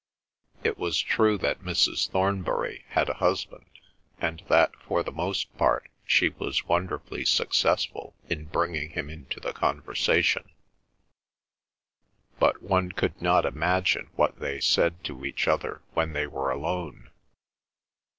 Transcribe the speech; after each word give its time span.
It 0.63 0.79
was 0.79 0.97
true 0.99 1.37
that 1.37 1.61
Mrs. 1.61 2.09
Thornbury 2.09 2.85
had 2.87 3.07
a 3.07 3.13
husband, 3.21 3.67
and 4.19 4.41
that 4.47 4.75
for 4.77 5.03
the 5.03 5.11
most 5.11 5.55
part 5.59 5.91
she 6.05 6.29
was 6.29 6.65
wonderfully 6.67 7.23
successful 7.23 8.15
in 8.27 8.45
bringing 8.45 8.89
him 8.89 9.11
into 9.11 9.39
the 9.39 9.53
conversation, 9.53 10.49
but 12.39 12.63
one 12.63 12.91
could 12.93 13.21
not 13.21 13.45
imagine 13.45 14.09
what 14.15 14.39
they 14.39 14.59
said 14.59 15.03
to 15.03 15.23
each 15.23 15.47
other 15.47 15.83
when 15.93 16.13
they 16.13 16.25
were 16.25 16.49
alone. 16.49 17.11